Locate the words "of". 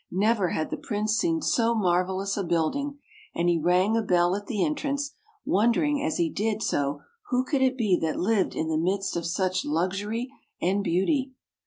9.15-9.27